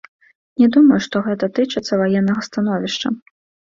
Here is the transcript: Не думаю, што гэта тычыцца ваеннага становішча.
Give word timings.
Не 0.61 0.69
думаю, 0.77 0.97
што 1.07 1.23
гэта 1.29 1.51
тычыцца 1.61 2.03
ваеннага 2.03 2.49
становішча. 2.53 3.19